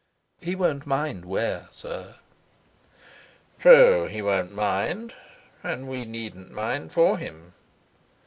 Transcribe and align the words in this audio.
"He 0.41 0.55
won't 0.55 0.87
mind 0.87 1.25
where, 1.25 1.69
sir." 1.71 2.15
"True, 3.59 4.07
he 4.07 4.19
won't 4.23 4.51
mind, 4.51 5.13
and 5.61 5.87
we 5.87 6.05
needn't 6.05 6.49
mind 6.49 6.91
for 6.91 7.19
him." 7.19 7.53